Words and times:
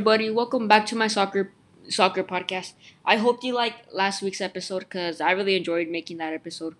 Everybody. 0.00 0.30
Welcome 0.30 0.66
back 0.66 0.86
to 0.86 0.96
my 0.96 1.08
soccer 1.08 1.52
soccer 1.90 2.24
podcast. 2.24 2.72
I 3.04 3.16
hope 3.16 3.44
you 3.44 3.52
liked 3.52 3.92
last 3.92 4.22
week's 4.22 4.40
episode 4.40 4.78
because 4.88 5.20
I 5.20 5.32
really 5.32 5.56
enjoyed 5.56 5.88
making 5.90 6.16
that 6.16 6.32
episode. 6.32 6.74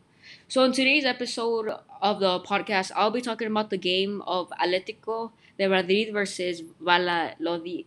So, 0.49 0.65
in 0.65 0.73
today's 0.73 1.05
episode 1.05 1.69
of 2.01 2.21
the 2.21 2.41
podcast, 2.41 2.93
I'll 2.97 3.11
be 3.11 3.21
talking 3.21 3.47
about 3.47 3.69
the 3.69 3.77
game 3.77 4.23
of 4.23 4.49
Atletico 4.59 5.33
de 5.59 5.69
Madrid 5.69 6.15
versus 6.15 6.63
Valladolid. 6.81 7.85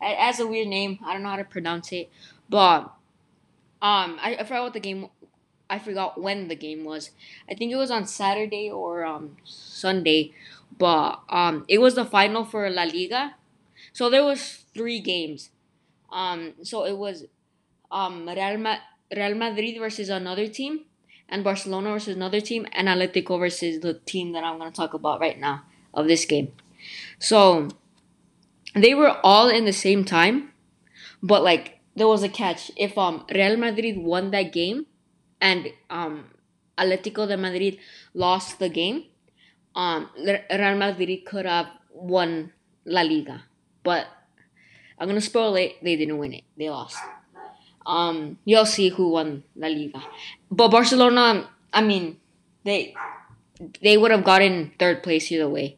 As 0.00 0.38
a 0.38 0.46
weird 0.46 0.68
name, 0.68 1.00
I 1.04 1.14
don't 1.14 1.24
know 1.24 1.30
how 1.30 1.42
to 1.42 1.44
pronounce 1.44 1.90
it, 1.90 2.08
but 2.48 2.94
um, 3.82 4.20
I, 4.22 4.36
I 4.38 4.44
forgot 4.44 4.62
what 4.62 4.72
the 4.72 4.78
game. 4.78 5.08
I 5.68 5.80
forgot 5.80 6.22
when 6.22 6.46
the 6.46 6.54
game 6.54 6.84
was. 6.84 7.10
I 7.50 7.54
think 7.54 7.72
it 7.72 7.76
was 7.76 7.90
on 7.90 8.06
Saturday 8.06 8.70
or 8.70 9.04
um 9.04 9.36
Sunday, 9.42 10.32
but 10.78 11.22
um, 11.28 11.64
it 11.66 11.78
was 11.78 11.96
the 11.96 12.04
final 12.04 12.44
for 12.44 12.70
La 12.70 12.84
Liga. 12.84 13.34
So 13.94 14.10
there 14.10 14.24
was 14.24 14.66
three 14.74 15.00
games. 15.00 15.50
Um, 16.12 16.54
so 16.62 16.84
it 16.84 16.98
was 16.98 17.24
um 17.90 18.28
Real, 18.28 18.58
Ma- 18.58 18.84
Real 19.14 19.34
Madrid 19.34 19.78
versus 19.78 20.08
another 20.10 20.48
team, 20.48 20.80
and 21.28 21.44
Barcelona 21.44 21.90
versus 21.90 22.16
another 22.16 22.40
team, 22.40 22.66
and 22.72 22.88
Atletico 22.88 23.38
versus 23.38 23.80
the 23.80 23.94
team 23.94 24.32
that 24.32 24.44
I'm 24.44 24.58
gonna 24.58 24.72
talk 24.72 24.94
about 24.94 25.20
right 25.20 25.38
now 25.38 25.62
of 25.94 26.08
this 26.08 26.24
game. 26.26 26.52
So 27.18 27.68
they 28.74 28.94
were 28.94 29.16
all 29.22 29.48
in 29.48 29.64
the 29.64 29.72
same 29.72 30.04
time, 30.04 30.52
but 31.22 31.42
like 31.42 31.78
there 31.94 32.08
was 32.08 32.22
a 32.24 32.28
catch. 32.28 32.70
If 32.76 32.98
um 32.98 33.24
Real 33.32 33.56
Madrid 33.56 33.96
won 33.98 34.30
that 34.32 34.52
game, 34.52 34.86
and 35.40 35.72
um 35.88 36.26
Atletico 36.76 37.28
de 37.28 37.36
Madrid 37.36 37.78
lost 38.12 38.58
the 38.58 38.68
game, 38.68 39.04
um 39.76 40.10
Real 40.18 40.76
Madrid 40.76 41.24
could 41.24 41.46
have 41.46 41.68
won 41.92 42.52
La 42.84 43.02
Liga, 43.02 43.44
but 43.84 44.08
I'm 44.98 45.06
gonna 45.08 45.20
spoil 45.20 45.54
it. 45.56 45.76
They 45.82 45.96
didn't 45.96 46.18
win 46.18 46.32
it. 46.34 46.44
They 46.56 46.70
lost. 46.70 46.98
Um, 47.86 48.38
you'll 48.44 48.66
see 48.66 48.88
who 48.88 49.10
won 49.10 49.44
La 49.54 49.68
Liga, 49.68 50.02
but 50.50 50.68
Barcelona. 50.68 51.48
I 51.72 51.82
mean, 51.82 52.18
they 52.64 52.94
they 53.82 53.96
would 53.96 54.10
have 54.10 54.24
gotten 54.24 54.72
third 54.78 55.02
place 55.02 55.30
either 55.30 55.48
way. 55.48 55.76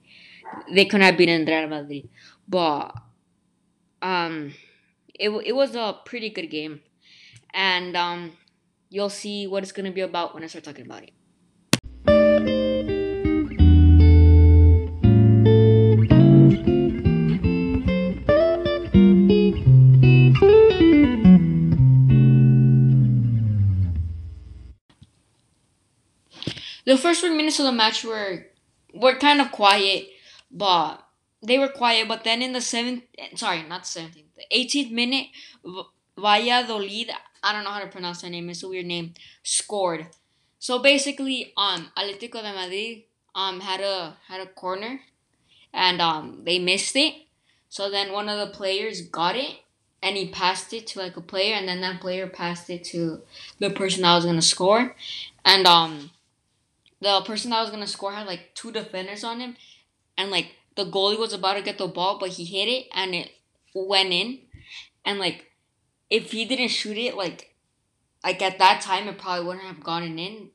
They 0.72 0.84
couldn't 0.84 1.06
have 1.06 1.18
beaten 1.18 1.44
Real 1.44 1.66
Madrid, 1.66 2.08
but 2.48 2.94
um, 4.00 4.54
it 5.14 5.30
it 5.44 5.52
was 5.52 5.74
a 5.74 5.98
pretty 6.04 6.30
good 6.30 6.46
game, 6.48 6.80
and 7.52 7.96
um, 7.96 8.32
you'll 8.88 9.10
see 9.10 9.46
what 9.46 9.62
it's 9.62 9.72
gonna 9.72 9.90
be 9.90 10.02
about 10.02 10.34
when 10.34 10.44
I 10.44 10.46
start 10.46 10.64
talking 10.64 10.86
about 10.86 11.02
it. 11.02 11.15
The 26.96 27.02
first 27.02 27.20
three 27.20 27.36
minutes 27.36 27.58
of 27.58 27.66
the 27.66 27.72
match 27.72 28.04
were 28.04 28.46
were 28.94 29.16
kind 29.16 29.42
of 29.42 29.52
quiet, 29.52 30.08
but 30.50 31.04
they 31.42 31.58
were 31.58 31.68
quiet. 31.68 32.08
But 32.08 32.24
then 32.24 32.40
in 32.40 32.54
the 32.54 32.62
seventh, 32.62 33.02
sorry, 33.34 33.64
not 33.64 33.86
seventeenth, 33.86 34.34
the 34.34 34.46
eighteenth 34.50 34.90
minute, 34.90 35.26
Valladolid, 36.16 37.10
I 37.42 37.52
don't 37.52 37.64
know 37.64 37.70
how 37.76 37.80
to 37.80 37.88
pronounce 37.88 38.22
that 38.22 38.30
name. 38.30 38.48
It's 38.48 38.62
a 38.62 38.68
weird 38.68 38.86
name. 38.86 39.12
Scored. 39.42 40.06
So 40.58 40.78
basically, 40.78 41.52
um, 41.58 41.92
Atletico 41.98 42.40
de 42.40 42.54
Madrid 42.54 43.02
um 43.34 43.60
had 43.60 43.82
a 43.82 44.16
had 44.26 44.40
a 44.40 44.46
corner, 44.46 45.00
and 45.74 46.00
um 46.00 46.44
they 46.44 46.58
missed 46.58 46.96
it. 46.96 47.12
So 47.68 47.90
then 47.90 48.10
one 48.10 48.30
of 48.30 48.38
the 48.38 48.54
players 48.54 49.02
got 49.02 49.36
it, 49.36 49.56
and 50.02 50.16
he 50.16 50.28
passed 50.28 50.72
it 50.72 50.86
to 50.86 51.00
like 51.00 51.18
a 51.18 51.20
player, 51.20 51.56
and 51.56 51.68
then 51.68 51.82
that 51.82 52.00
player 52.00 52.26
passed 52.26 52.70
it 52.70 52.84
to 52.84 53.20
the 53.58 53.68
person 53.68 54.00
that 54.00 54.14
was 54.14 54.24
gonna 54.24 54.40
score, 54.40 54.96
and 55.44 55.66
um 55.66 56.10
the 57.00 57.20
person 57.22 57.50
that 57.50 57.60
was 57.60 57.70
gonna 57.70 57.86
score 57.86 58.12
had 58.12 58.26
like 58.26 58.54
two 58.54 58.72
defenders 58.72 59.24
on 59.24 59.40
him, 59.40 59.56
and 60.16 60.30
like 60.30 60.52
the 60.76 60.84
goalie 60.84 61.18
was 61.18 61.32
about 61.32 61.54
to 61.54 61.62
get 61.62 61.78
the 61.78 61.86
ball, 61.86 62.18
but 62.18 62.30
he 62.30 62.44
hit 62.44 62.68
it 62.68 62.86
and 62.94 63.14
it 63.14 63.30
went 63.74 64.12
in, 64.12 64.40
and 65.04 65.18
like 65.18 65.52
if 66.10 66.32
he 66.32 66.44
didn't 66.44 66.68
shoot 66.68 66.96
it, 66.96 67.16
like 67.16 67.54
like 68.24 68.40
at 68.42 68.58
that 68.58 68.80
time 68.80 69.08
it 69.08 69.18
probably 69.18 69.46
wouldn't 69.46 69.66
have 69.66 69.82
gotten 69.82 70.18
in, 70.18 70.50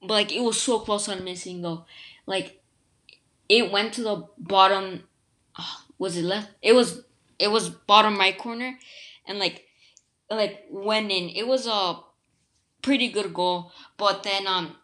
but 0.00 0.14
like 0.14 0.32
it 0.32 0.40
was 0.42 0.60
so 0.60 0.78
close 0.78 1.08
on 1.08 1.24
missing 1.24 1.62
though, 1.62 1.84
like 2.26 2.60
it 3.48 3.70
went 3.70 3.92
to 3.94 4.02
the 4.02 4.24
bottom. 4.38 5.04
ah, 5.56 5.84
was 5.98 6.16
it 6.16 6.24
left? 6.24 6.50
It 6.62 6.74
was 6.74 7.04
it 7.38 7.48
was 7.48 7.68
bottom 7.70 8.18
right 8.18 8.36
corner, 8.36 8.78
and 9.26 9.38
like 9.38 9.64
like 10.30 10.64
went 10.70 11.10
in. 11.10 11.28
It 11.30 11.46
was 11.46 11.66
a 11.66 12.00
pretty 12.82 13.08
good 13.08 13.32
goal, 13.34 13.72
but 13.96 14.22
then 14.22 14.46
um 14.46 14.76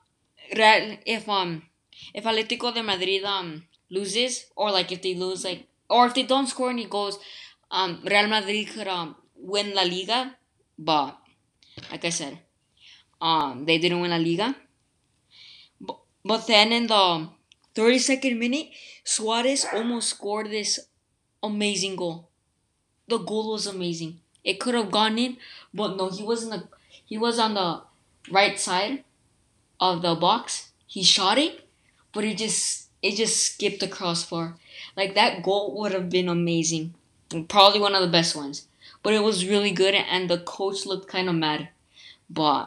Real, 0.57 0.99
if 1.07 1.29
um 1.29 1.63
if 2.15 2.25
Atletico 2.25 2.73
de 2.75 2.83
Madrid 2.83 3.25
um 3.25 3.65
loses 3.91 4.47
or 4.57 4.71
like 4.71 4.91
if 4.93 5.03
they 5.03 5.15
lose 5.15 5.45
like 5.45 5.67
or 5.89 6.07
if 6.07 6.15
they 6.15 6.23
don't 6.25 6.47
score 6.47 6.71
any 6.71 6.87
goals, 6.87 7.19
um 7.71 8.01
Real 8.05 8.29
Madrid 8.29 8.69
could 8.69 8.89
um 8.89 9.17
win 9.37 9.75
La 9.75 9.83
Liga, 9.83 10.37
but 10.79 11.17
like 11.91 12.05
I 12.05 12.11
said, 12.11 12.39
um 13.21 13.65
they 13.67 13.79
didn't 13.79 14.01
win 14.01 14.11
La 14.13 14.19
Liga. 14.19 14.57
But, 15.81 15.99
but 16.25 16.47
then 16.47 16.73
in 16.73 16.87
the 16.87 17.29
32nd 17.75 18.39
minute, 18.39 18.71
Suarez 19.05 19.65
almost 19.73 20.11
scored 20.11 20.51
this 20.51 20.81
amazing 21.43 21.97
goal. 21.97 22.29
The 23.09 23.19
goal 23.19 23.53
was 23.53 23.67
amazing. 23.67 24.21
It 24.45 24.61
could 24.61 24.75
have 24.75 24.91
gone 24.91 25.19
in, 25.19 25.39
but 25.75 25.97
no, 25.97 26.11
he 26.11 26.23
wasn't. 26.25 26.53
the 26.53 26.69
he 27.07 27.19
was 27.19 27.39
on 27.39 27.55
the 27.55 27.83
right 28.31 28.59
side 28.59 29.05
of 29.81 30.03
the 30.03 30.15
box. 30.15 30.71
He 30.87 31.03
shot 31.03 31.39
it, 31.39 31.67
but 32.13 32.25
it 32.25 32.39
just 32.39 32.89
it 33.03 33.17
just 33.17 33.41
skipped 33.41 33.81
the 33.81 33.89
crossbar. 33.89 34.57
Like 34.97 35.15
that 35.15 35.43
goal 35.43 35.79
would 35.79 35.93
have 35.93 36.11
been 36.11 36.29
amazing. 36.29 36.95
Probably 37.49 37.81
one 37.81 37.95
of 37.95 38.03
the 38.03 38.09
best 38.09 38.37
ones. 38.37 38.67
But 39.03 39.15
it 39.15 39.23
was 39.23 39.47
really 39.47 39.71
good 39.71 39.95
and 39.95 40.29
the 40.29 40.39
coach 40.39 40.85
looked 40.85 41.09
kind 41.09 41.29
of 41.29 41.35
mad. 41.35 41.69
But 42.29 42.67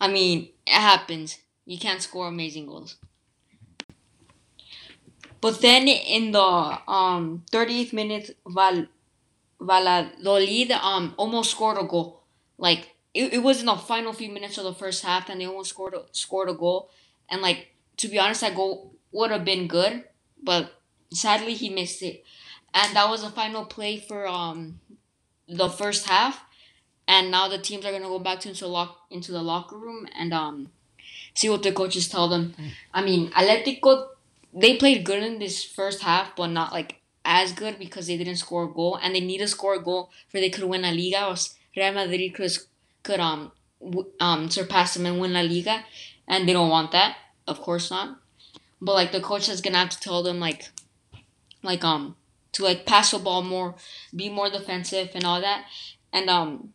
I 0.00 0.08
mean, 0.08 0.48
it 0.66 0.72
happens. 0.72 1.38
You 1.66 1.78
can't 1.78 2.00
score 2.00 2.28
amazing 2.28 2.66
goals. 2.66 2.96
But 5.40 5.60
then 5.60 5.88
in 5.88 6.32
the 6.32 6.40
um 6.40 7.44
30th 7.52 7.92
minute 7.92 8.36
Val 8.46 8.86
Valladolid 9.60 10.70
um 10.70 11.14
almost 11.18 11.50
scored 11.50 11.78
a 11.78 11.84
goal. 11.84 12.22
Like 12.56 12.93
it, 13.14 13.32
it 13.34 13.42
was 13.42 13.60
in 13.60 13.66
the 13.66 13.76
final 13.76 14.12
few 14.12 14.30
minutes 14.30 14.58
of 14.58 14.64
the 14.64 14.74
first 14.74 15.04
half 15.04 15.28
and 15.28 15.40
they 15.40 15.46
almost 15.46 15.70
scored 15.70 15.94
a, 15.94 16.02
scored 16.12 16.50
a 16.50 16.54
goal. 16.54 16.90
And 17.30 17.40
like 17.40 17.72
to 17.98 18.08
be 18.08 18.18
honest 18.18 18.40
that 18.42 18.54
goal 18.56 18.92
would 19.12 19.30
have 19.30 19.44
been 19.44 19.68
good 19.68 20.04
but 20.42 20.74
sadly 21.12 21.54
he 21.54 21.68
missed 21.70 22.02
it. 22.02 22.24
And 22.74 22.94
that 22.96 23.08
was 23.08 23.22
the 23.22 23.30
final 23.30 23.64
play 23.64 23.98
for 23.98 24.26
um 24.26 24.80
the 25.48 25.68
first 25.68 26.08
half. 26.08 26.42
And 27.06 27.30
now 27.30 27.48
the 27.48 27.58
teams 27.58 27.84
are 27.84 27.92
gonna 27.92 28.06
go 28.08 28.18
back 28.18 28.40
to 28.40 28.48
into 28.48 28.66
lock 28.66 28.98
into 29.10 29.32
the 29.32 29.42
locker 29.42 29.76
room 29.78 30.08
and 30.18 30.32
um 30.34 30.70
see 31.34 31.48
what 31.48 31.62
the 31.62 31.72
coaches 31.72 32.08
tell 32.08 32.28
them. 32.28 32.54
I 32.92 33.02
mean 33.02 33.30
atletico 33.30 34.08
they 34.52 34.76
played 34.76 35.04
good 35.04 35.22
in 35.22 35.38
this 35.38 35.64
first 35.64 36.02
half 36.02 36.34
but 36.36 36.48
not 36.48 36.72
like 36.72 37.00
as 37.24 37.52
good 37.52 37.78
because 37.78 38.06
they 38.06 38.16
didn't 38.18 38.36
score 38.36 38.64
a 38.64 38.68
goal. 38.72 38.98
And 39.02 39.14
they 39.14 39.20
need 39.20 39.38
to 39.38 39.48
score 39.48 39.74
a 39.74 39.82
goal 39.82 40.10
for 40.28 40.40
they 40.40 40.50
could 40.50 40.64
win 40.64 40.82
La 40.82 40.90
Liga. 40.90 41.26
Or 41.28 41.36
real 41.76 41.92
madrid 41.92 42.34
could 42.34 42.50
could 43.04 43.20
um 43.20 43.52
w- 43.80 44.10
um 44.18 44.50
surpass 44.50 44.94
them 44.94 45.06
and 45.06 45.20
win 45.20 45.32
La 45.32 45.40
Liga, 45.42 45.84
and 46.26 46.48
they 46.48 46.52
don't 46.52 46.70
want 46.70 46.90
that. 46.90 47.16
Of 47.46 47.60
course 47.60 47.90
not. 47.90 48.18
But 48.80 48.94
like 48.94 49.12
the 49.12 49.20
coach 49.20 49.48
is 49.48 49.60
gonna 49.60 49.78
have 49.78 49.90
to 49.90 50.00
tell 50.00 50.22
them 50.22 50.40
like, 50.40 50.70
like 51.62 51.84
um 51.84 52.16
to 52.52 52.64
like 52.64 52.84
pass 52.86 53.12
the 53.12 53.18
ball 53.18 53.42
more, 53.42 53.76
be 54.14 54.28
more 54.28 54.50
defensive 54.50 55.10
and 55.14 55.24
all 55.24 55.40
that, 55.40 55.66
and 56.12 56.28
um 56.28 56.72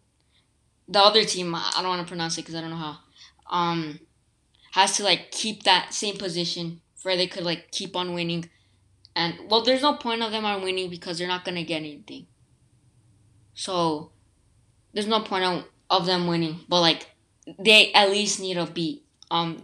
the 0.88 1.00
other 1.00 1.26
team 1.26 1.54
I 1.54 1.72
don't 1.76 1.90
want 1.90 2.02
to 2.02 2.08
pronounce 2.08 2.38
it 2.38 2.42
because 2.42 2.56
I 2.56 2.62
don't 2.62 2.72
know 2.72 2.78
how 2.78 2.98
um 3.50 4.00
has 4.72 4.98
to 4.98 5.04
like 5.04 5.32
keep 5.32 5.64
that 5.64 5.94
same 5.94 6.18
position 6.18 6.82
where 7.04 7.18
they 7.18 7.28
could 7.28 7.44
like 7.44 7.72
keep 7.72 7.96
on 7.96 8.14
winning. 8.14 8.50
And 9.16 9.36
well, 9.50 9.64
there's 9.64 9.82
no 9.82 9.96
point 9.96 10.22
of 10.22 10.32
them 10.32 10.46
on 10.46 10.62
winning 10.62 10.90
because 10.90 11.18
they're 11.18 11.28
not 11.28 11.44
gonna 11.44 11.64
get 11.64 11.78
anything. 11.78 12.28
So 13.54 14.12
there's 14.94 15.08
no 15.08 15.22
point 15.22 15.44
of, 15.44 15.66
of 15.90 16.06
them 16.06 16.28
winning, 16.28 16.62
but 16.68 16.82
like 16.82 17.08
they 17.58 17.92
at 17.94 18.10
least 18.10 18.40
need 18.40 18.58
a 18.58 18.66
beat 18.66 19.04
um 19.32 19.64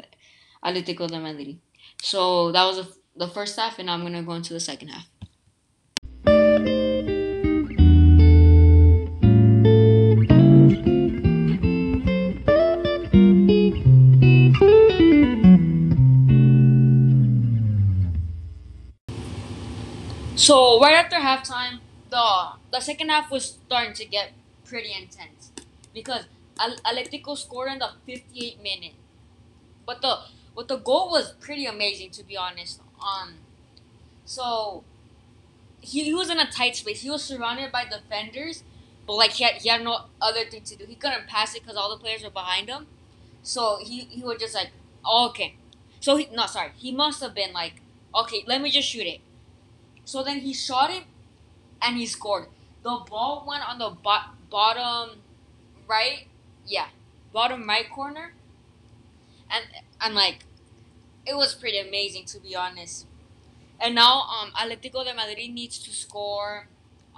Atletico 0.63 1.07
de 1.07 1.19
Madrid. 1.19 1.59
So 2.01 2.51
that 2.51 2.63
was 2.65 2.77
the 2.77 2.95
the 3.17 3.27
first 3.27 3.55
half, 3.57 3.79
and 3.79 3.89
I'm 3.89 4.01
gonna 4.01 4.23
go 4.23 4.33
into 4.33 4.53
the 4.53 4.59
second 4.59 4.89
half. 4.89 5.07
So 20.35 20.79
right 20.79 20.93
after 20.93 21.15
halftime, 21.15 21.79
the 22.09 22.49
the 22.71 22.79
second 22.79 23.09
half 23.09 23.31
was 23.31 23.57
starting 23.65 23.93
to 23.93 24.05
get 24.05 24.33
pretty 24.63 24.93
intense 24.93 25.51
because 25.95 26.25
Atletico 26.59 27.37
scored 27.37 27.71
in 27.73 27.79
the 27.79 27.91
58th 28.07 28.63
minute, 28.63 28.95
but 29.85 30.01
the 30.01 30.17
but 30.55 30.67
the 30.67 30.77
goal 30.77 31.11
was 31.11 31.33
pretty 31.33 31.65
amazing 31.65 32.11
to 32.11 32.23
be 32.23 32.37
honest. 32.37 32.81
Um, 33.01 33.35
so 34.25 34.85
he, 35.81 36.03
he 36.05 36.13
was 36.13 36.29
in 36.29 36.39
a 36.39 36.49
tight 36.51 36.75
space. 36.77 37.01
He 37.01 37.09
was 37.11 37.23
surrounded 37.23 37.71
by 37.71 37.85
defenders, 37.85 38.63
but 39.07 39.15
like 39.15 39.33
he 39.33 39.45
had 39.45 39.55
he 39.55 39.69
had 39.69 39.83
no 39.83 40.05
other 40.21 40.45
thing 40.45 40.63
to 40.63 40.75
do. 40.77 40.85
He 40.87 40.95
couldn't 40.95 41.27
pass 41.27 41.55
it 41.55 41.63
because 41.63 41.77
all 41.77 41.89
the 41.89 42.01
players 42.01 42.23
were 42.23 42.31
behind 42.31 42.69
him. 42.69 42.87
So 43.43 43.79
he 43.83 44.01
he 44.05 44.23
was 44.23 44.39
just 44.39 44.55
like, 44.55 44.71
oh, 45.05 45.29
okay. 45.29 45.57
So 46.01 46.17
he 46.17 46.29
no 46.33 46.47
sorry 46.47 46.71
he 46.75 46.91
must 46.91 47.21
have 47.21 47.35
been 47.35 47.53
like, 47.53 47.81
okay, 48.15 48.43
let 48.47 48.61
me 48.61 48.71
just 48.71 48.89
shoot 48.89 49.07
it. 49.07 49.21
So 50.05 50.23
then 50.23 50.39
he 50.41 50.53
shot 50.53 50.91
it, 50.91 51.03
and 51.81 51.97
he 51.97 52.05
scored. 52.07 52.47
The 52.83 52.99
ball 53.09 53.45
went 53.47 53.67
on 53.67 53.79
the 53.79 53.89
bo- 53.91 54.31
bottom 54.49 55.23
right, 55.87 56.27
yeah, 56.67 56.87
bottom 57.33 57.67
right 57.67 57.89
corner, 57.89 58.33
and 59.51 59.65
I'm 59.99 60.13
like, 60.13 60.45
it 61.25 61.35
was 61.35 61.55
pretty 61.55 61.79
amazing 61.79 62.25
to 62.27 62.39
be 62.39 62.55
honest. 62.55 63.05
And 63.81 63.95
now 63.95 64.21
um, 64.21 64.51
Atletico 64.51 65.05
de 65.05 65.13
Madrid 65.15 65.51
needs 65.53 65.79
to 65.79 65.91
score 65.91 66.67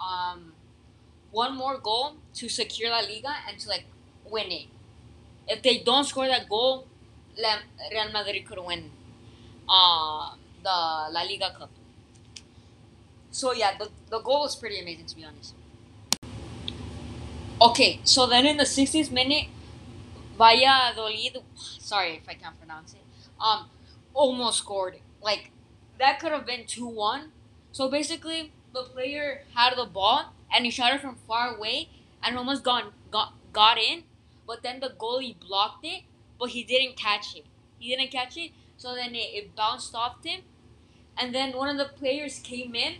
um, 0.01 0.53
one 1.31 1.55
more 1.57 1.77
goal 1.79 2.17
to 2.35 2.49
secure 2.49 2.89
La 2.89 2.99
Liga 3.01 3.35
and 3.47 3.59
to 3.59 3.69
like 3.69 3.85
win 4.29 4.51
it. 4.51 4.67
If 5.47 5.63
they 5.63 5.79
don't 5.79 6.05
score 6.05 6.27
that 6.27 6.49
goal, 6.49 6.87
Real 7.37 8.11
Madrid 8.11 8.45
could 8.47 8.59
win 8.65 8.91
uh, 9.69 10.33
the 10.63 10.69
La 10.69 11.23
Liga 11.23 11.53
Cup. 11.57 11.69
So 13.31 13.53
yeah, 13.53 13.77
the, 13.77 13.89
the 14.09 14.19
goal 14.19 14.41
was 14.41 14.55
pretty 14.55 14.79
amazing 14.79 15.05
to 15.07 15.15
be 15.15 15.23
honest. 15.23 15.53
Okay, 17.59 18.01
so 18.03 18.27
then 18.27 18.45
in 18.45 18.57
the 18.57 18.65
60th 18.65 19.11
minute, 19.11 19.47
Valladolid, 20.37 21.41
sorry 21.55 22.17
if 22.17 22.29
I 22.29 22.35
can't 22.35 22.55
pronounce 22.59 22.93
it, 22.93 23.01
um, 23.41 23.65
almost 24.13 24.59
scored. 24.59 24.99
Like 25.23 25.49
that 25.97 26.19
could 26.19 26.31
have 26.31 26.45
been 26.45 26.67
2 26.67 26.85
1. 26.87 27.31
So 27.71 27.89
basically, 27.89 28.51
the 28.75 28.83
player 28.83 29.41
had 29.55 29.75
the 29.75 29.85
ball 29.85 30.33
and 30.53 30.65
he 30.65 30.71
shot 30.71 30.93
it 30.93 31.01
from 31.01 31.15
far 31.27 31.55
away 31.55 31.89
and 32.21 32.37
almost 32.37 32.63
gone, 32.63 32.93
got, 33.09 33.33
got 33.53 33.79
in, 33.79 34.03
but 34.45 34.61
then 34.61 34.79
the 34.79 34.89
goalie 34.89 35.35
blocked 35.39 35.83
it, 35.83 36.03
but 36.39 36.49
he 36.49 36.63
didn't 36.63 36.95
catch 36.95 37.35
it. 37.35 37.45
He 37.79 37.95
didn't 37.95 38.11
catch 38.11 38.37
it, 38.37 38.51
so 38.77 38.93
then 38.93 39.15
it, 39.15 39.33
it 39.33 39.55
bounced 39.55 39.95
off 39.95 40.23
him. 40.23 40.41
And 41.17 41.33
then 41.33 41.57
one 41.57 41.69
of 41.69 41.77
the 41.77 41.91
players 41.91 42.37
came 42.37 42.75
in 42.75 42.97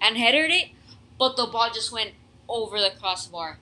and 0.00 0.16
headed 0.16 0.50
it, 0.50 0.70
but 1.18 1.36
the 1.36 1.44
ball 1.44 1.68
just 1.70 1.92
went 1.92 2.12
over 2.48 2.80
the 2.80 2.92
crossbar. 2.98 3.58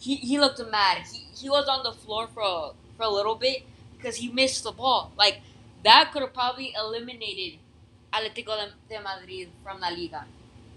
He, 0.00 0.16
he 0.16 0.40
looked 0.40 0.60
mad. 0.70 1.04
He, 1.12 1.26
he 1.36 1.50
was 1.50 1.68
on 1.68 1.82
the 1.84 1.92
floor 1.92 2.26
for 2.26 2.42
a, 2.42 2.70
for 2.96 3.02
a 3.04 3.08
little 3.10 3.34
bit 3.36 3.64
because 3.96 4.16
he 4.16 4.32
missed 4.32 4.64
the 4.64 4.72
ball. 4.72 5.12
Like, 5.16 5.40
that 5.84 6.10
could 6.12 6.22
have 6.22 6.34
probably 6.34 6.74
eliminated 6.76 7.58
Atlético 8.12 8.56
de 8.88 9.00
Madrid 9.00 9.48
from 9.62 9.80
La 9.80 9.88
Liga, 9.90 10.24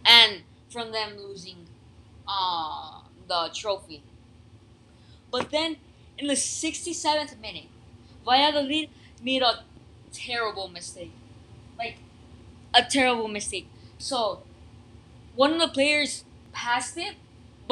and 0.06 0.42
from 0.70 0.92
them 0.92 1.18
losing 1.18 1.66
uh, 2.28 3.00
the 3.28 3.50
trophy. 3.54 4.04
But 5.32 5.50
then 5.50 5.78
in 6.18 6.28
the 6.28 6.36
67th 6.36 7.40
minute, 7.42 7.70
Valladolid 8.26 8.90
made 9.22 9.42
a 9.42 9.64
terrible 10.12 10.68
mistake. 10.68 11.12
Like, 11.78 11.98
a 12.74 12.84
terrible 12.84 13.28
mistake. 13.28 13.68
So, 13.98 14.44
one 15.36 15.54
of 15.54 15.60
the 15.60 15.68
players 15.70 16.24
passed 16.52 16.98
it, 16.98 17.16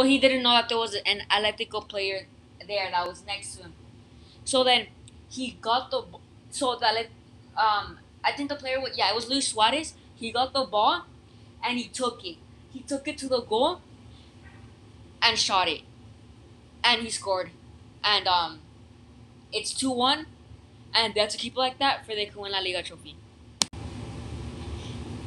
but 0.02 0.10
he 0.10 0.18
didn't 0.18 0.42
know 0.42 0.50
that 0.54 0.68
there 0.68 0.80
was 0.80 0.96
an 0.96 1.22
Atletico 1.30 1.88
player 1.88 2.26
there 2.68 2.90
that 2.90 3.08
was 3.08 3.24
next 3.28 3.56
to 3.56 3.64
him. 3.64 3.74
So 4.46 4.64
then 4.64 4.88
he 5.30 5.58
got 5.62 5.92
the 5.92 6.04
so 6.50 6.76
that 6.82 7.08
um 7.56 8.00
I 8.24 8.32
think 8.32 8.50
the 8.50 8.56
player 8.56 8.82
was 8.82 8.98
yeah, 8.98 9.12
it 9.12 9.16
was 9.16 9.30
Luis 9.30 9.48
Suarez. 9.50 9.94
He 10.16 10.32
got 10.32 10.54
the 10.54 10.64
ball 10.64 11.06
and 11.64 11.78
he 11.78 11.88
took 11.88 12.26
it. 12.26 12.38
He 12.72 12.80
took 12.80 13.08
it 13.08 13.20
to 13.20 13.28
the 13.28 13.42
goal 13.42 13.82
and 15.22 15.38
shot 15.38 15.68
it. 15.68 15.82
And 16.84 17.02
he 17.02 17.10
scored. 17.10 17.52
And 18.04 18.28
um 18.28 18.62
it's 19.54 19.74
2 19.74 19.92
1. 19.92 20.28
And 20.96 21.14
they 21.14 21.22
have 21.22 21.30
to 21.30 21.38
keep 21.38 21.54
it 21.54 21.60
like 21.60 21.80
that 21.80 22.06
for 22.06 22.16
they 22.16 22.26
can 22.26 22.42
win 22.42 22.54
La 22.54 22.60
Liga 22.60 22.84
trophy. 22.84 23.16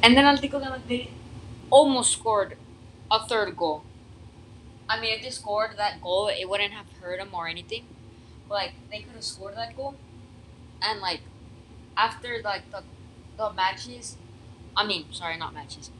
And 0.02 0.16
then 0.16 0.24
Atletico 0.24 0.60
Madrid 0.60 1.08
almost 1.70 2.12
scored 2.12 2.56
a 3.10 3.26
third 3.26 3.56
goal. 3.56 3.82
I 4.88 5.00
mean, 5.00 5.14
if 5.16 5.22
they 5.22 5.30
scored 5.30 5.76
that 5.78 6.00
goal, 6.00 6.28
it 6.28 6.48
wouldn't 6.48 6.72
have 6.72 6.86
hurt 7.00 7.18
them 7.18 7.30
or 7.34 7.48
anything. 7.48 7.84
But 8.48 8.54
like, 8.56 8.74
they 8.90 9.00
could 9.00 9.14
have 9.14 9.24
scored 9.24 9.56
that 9.56 9.76
goal, 9.76 9.96
and 10.82 11.00
like, 11.00 11.20
after 11.96 12.40
like 12.44 12.70
the 12.70 12.84
the 13.38 13.52
matches, 13.52 14.16
I 14.76 14.86
mean, 14.86 15.06
sorry, 15.12 15.36
not 15.38 15.54
matches. 15.54 15.90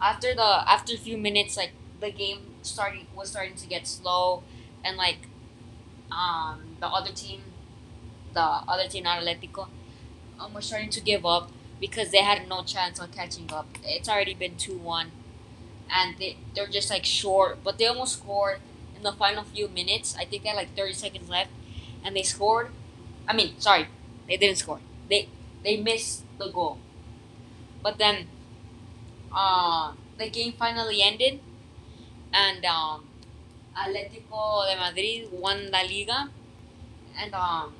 After 0.00 0.34
the 0.34 0.64
after 0.70 0.94
a 0.94 0.98
few 0.98 1.18
minutes, 1.18 1.56
like 1.56 1.72
the 2.00 2.10
game 2.12 2.56
starting 2.62 3.06
was 3.16 3.30
starting 3.30 3.56
to 3.56 3.66
get 3.68 3.86
slow, 3.86 4.44
and 4.84 4.96
like, 4.96 5.28
um, 6.10 6.76
the 6.80 6.86
other 6.86 7.12
team, 7.12 7.42
the 8.34 8.40
other 8.42 8.88
team, 8.88 9.04
Atletico, 9.04 9.68
um, 10.40 10.54
was 10.54 10.66
starting 10.66 10.90
to 10.90 11.00
give 11.00 11.26
up 11.26 11.50
because 11.80 12.10
they 12.10 12.22
had 12.22 12.48
no 12.48 12.62
chance 12.64 13.00
on 13.00 13.10
catching 13.10 13.52
up. 13.52 13.68
It's 13.84 14.08
already 14.08 14.34
been 14.34 14.56
two 14.56 14.78
one, 14.78 15.12
and 15.92 16.16
they 16.18 16.38
they're 16.54 16.68
just 16.68 16.90
like 16.90 17.04
short, 17.06 17.62
but 17.64 17.78
they 17.78 17.86
almost 17.86 18.14
scored 18.18 18.60
in 18.96 19.02
the 19.02 19.12
final 19.12 19.44
few 19.44 19.68
minutes. 19.68 20.16
I 20.18 20.24
think 20.24 20.42
they 20.44 20.50
had 20.50 20.56
like 20.56 20.76
thirty 20.76 20.94
seconds 20.94 21.28
left, 21.28 21.50
and 22.04 22.16
they 22.16 22.22
scored. 22.22 22.70
I 23.28 23.34
mean, 23.34 23.58
sorry, 23.60 23.88
they 24.28 24.36
didn't 24.36 24.58
score. 24.58 24.80
They 25.10 25.28
they 25.64 25.76
missed 25.78 26.24
the 26.38 26.50
goal. 26.50 26.78
But 27.82 27.98
then, 27.98 28.28
uh, 29.34 29.92
the 30.18 30.28
game 30.30 30.52
finally 30.52 31.02
ended, 31.02 31.40
and 32.32 32.64
um, 32.66 33.04
Atletico 33.76 34.66
de 34.68 34.76
Madrid 34.78 35.28
won 35.32 35.70
La 35.70 35.82
Liga, 35.82 36.30
and 37.18 37.34
um, 37.34 37.74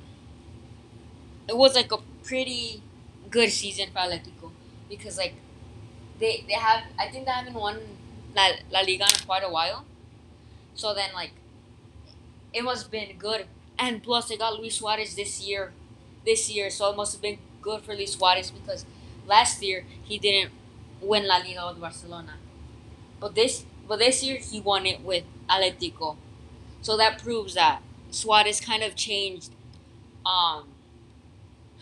it 1.48 1.56
was 1.56 1.74
like 1.74 1.92
a 1.92 1.98
pretty 2.22 2.82
good 3.30 3.50
season 3.50 3.88
for 3.92 3.98
Atletico 3.98 4.50
because 4.88 5.16
like 5.18 5.34
they 6.18 6.44
they 6.48 6.54
have 6.54 6.84
I 6.98 7.08
think 7.10 7.26
they 7.26 7.32
haven't 7.32 7.54
won 7.54 7.80
La, 8.34 8.48
La 8.70 8.80
Liga 8.80 9.04
in 9.04 9.26
quite 9.26 9.42
a 9.42 9.50
while, 9.50 9.84
so 10.74 10.94
then 10.94 11.10
like 11.14 11.32
it 12.52 12.62
must 12.62 12.84
have 12.84 12.90
been 12.90 13.16
good, 13.18 13.46
and 13.78 14.02
plus 14.02 14.28
they 14.28 14.36
got 14.36 14.58
Luis 14.58 14.76
Suarez 14.76 15.14
this 15.14 15.40
year, 15.46 15.72
this 16.24 16.50
year, 16.50 16.70
so 16.70 16.90
it 16.90 16.96
must 16.96 17.12
have 17.12 17.22
been 17.22 17.38
good 17.60 17.82
for 17.82 17.94
Luis 17.94 18.12
Suarez 18.14 18.50
because 18.50 18.84
last 19.26 19.62
year 19.62 19.84
he 20.04 20.18
didn't 20.18 20.52
win 21.00 21.26
La 21.26 21.38
Liga 21.38 21.66
with 21.68 21.80
Barcelona, 21.80 22.34
but 23.20 23.34
this 23.34 23.64
but 23.88 23.98
this 23.98 24.22
year 24.22 24.38
he 24.38 24.60
won 24.60 24.86
it 24.86 25.00
with 25.02 25.24
Atletico, 25.48 26.16
so 26.82 26.96
that 26.96 27.22
proves 27.22 27.54
that 27.54 27.82
Suarez 28.10 28.60
kind 28.60 28.82
of 28.82 28.94
changed, 28.96 29.50
um, 30.26 30.68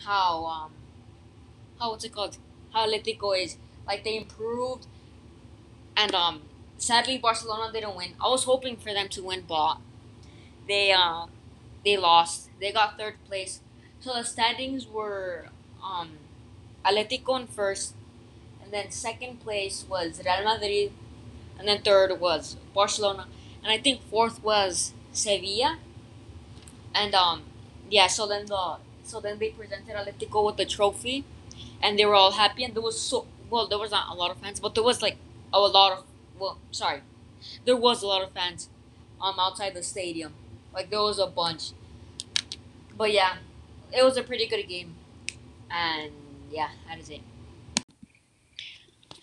how 0.05 0.45
um, 0.45 0.71
how 1.79 1.91
what's 1.91 2.03
it 2.05 2.11
called, 2.13 2.37
how 2.73 2.87
Atletico 2.87 3.37
is. 3.41 3.57
Like 3.87 4.03
they 4.03 4.15
improved, 4.15 4.85
and 6.01 6.15
um, 6.15 6.41
sadly 6.77 7.17
Barcelona 7.17 7.71
didn't 7.71 7.95
win. 7.95 8.13
I 8.19 8.27
was 8.29 8.43
hoping 8.45 8.75
for 8.77 8.91
them 8.93 9.07
to 9.09 9.21
win, 9.23 9.43
but 9.47 9.75
they 10.67 10.91
uh, 10.91 11.25
they 11.85 11.97
lost. 11.97 12.49
They 12.59 12.71
got 12.71 12.97
third 12.97 13.15
place. 13.27 13.61
So 13.99 14.13
the 14.13 14.23
standings 14.23 14.87
were 14.87 15.47
um, 15.83 16.09
Atletico 16.85 17.39
in 17.39 17.47
first, 17.47 17.93
and 18.63 18.71
then 18.73 18.91
second 18.91 19.41
place 19.41 19.85
was 19.89 20.21
Real 20.25 20.43
Madrid, 20.43 20.91
and 21.59 21.67
then 21.67 21.81
third 21.81 22.19
was 22.19 22.57
Barcelona, 22.73 23.27
and 23.63 23.71
I 23.71 23.77
think 23.77 24.01
fourth 24.09 24.43
was 24.43 24.93
Sevilla. 25.13 25.77
And 26.93 27.13
um, 27.15 27.43
yeah, 27.89 28.07
so 28.07 28.27
then 28.27 28.45
the 28.45 28.77
so 29.03 29.19
then 29.19 29.39
they 29.39 29.49
presented 29.49 29.95
Atletico 29.95 30.45
with 30.45 30.57
the 30.57 30.65
trophy, 30.65 31.23
and 31.81 31.97
they 31.97 32.05
were 32.05 32.15
all 32.15 32.31
happy, 32.31 32.63
and 32.63 32.73
there 32.73 32.81
was 32.81 32.99
so 32.99 33.25
well 33.49 33.67
there 33.67 33.79
was 33.79 33.91
not 33.91 34.09
a 34.09 34.13
lot 34.13 34.31
of 34.31 34.37
fans, 34.37 34.59
but 34.59 34.75
there 34.75 34.83
was 34.83 35.01
like 35.01 35.17
a 35.53 35.59
lot 35.59 35.97
of 35.97 36.05
well 36.39 36.57
sorry, 36.71 37.01
there 37.65 37.77
was 37.77 38.03
a 38.03 38.07
lot 38.07 38.23
of 38.23 38.31
fans, 38.31 38.69
um 39.21 39.39
outside 39.39 39.73
the 39.73 39.83
stadium, 39.83 40.33
like 40.73 40.89
there 40.89 41.01
was 41.01 41.19
a 41.19 41.27
bunch. 41.27 41.71
But 42.97 43.11
yeah, 43.11 43.37
it 43.91 44.03
was 44.03 44.17
a 44.17 44.23
pretty 44.23 44.47
good 44.47 44.67
game. 44.67 44.95
And 45.69 46.11
yeah, 46.51 46.69
that 46.87 46.99
is 46.99 47.09
it. 47.09 47.21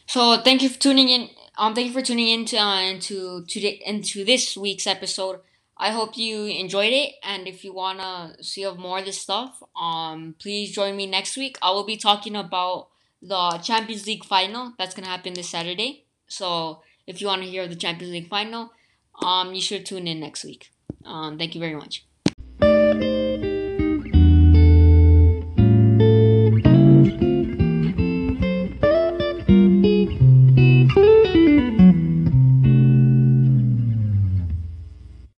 So 0.06 0.38
thank 0.38 0.62
you 0.62 0.68
for 0.68 0.78
tuning 0.78 1.08
in. 1.08 1.28
Um, 1.58 1.74
thank 1.74 1.88
you 1.88 1.92
for 1.92 2.02
tuning 2.02 2.28
in 2.28 2.44
to 2.46 2.56
uh, 2.56 2.80
into 2.80 3.44
today 3.46 3.82
into 3.84 4.24
this 4.24 4.56
week's 4.56 4.86
episode. 4.86 5.40
I 5.76 5.90
hope 5.90 6.16
you 6.16 6.46
enjoyed 6.46 6.92
it, 6.92 7.14
and 7.22 7.46
if 7.46 7.64
you 7.64 7.72
wanna 7.72 8.34
see 8.40 8.66
more 8.72 8.98
of 8.98 9.04
this 9.04 9.20
stuff, 9.20 9.62
um, 9.80 10.34
please 10.40 10.72
join 10.72 10.96
me 10.96 11.06
next 11.06 11.36
week. 11.36 11.56
I 11.62 11.70
will 11.70 11.84
be 11.84 11.96
talking 11.96 12.34
about 12.34 12.88
the 13.22 13.60
Champions 13.62 14.06
League 14.06 14.24
final 14.24 14.72
that's 14.78 14.94
gonna 14.94 15.08
happen 15.08 15.34
this 15.34 15.50
Saturday. 15.50 16.04
So 16.28 16.82
if 17.06 17.20
you 17.20 17.26
want 17.26 17.42
to 17.42 17.48
hear 17.48 17.66
the 17.66 17.76
Champions 17.76 18.12
League 18.12 18.28
final, 18.28 18.72
um, 19.20 19.54
you 19.54 19.60
should 19.60 19.84
tune 19.84 20.06
in 20.06 20.20
next 20.20 20.44
week. 20.44 20.70
Um, 21.04 21.38
thank 21.38 21.54
you 21.54 21.60
very 21.60 21.74
much. 21.74 22.04